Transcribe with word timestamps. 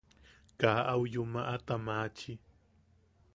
Kaa 0.59 0.79
au 0.93 1.01
yumaʼata 1.13 1.75
maachi. 1.85 2.33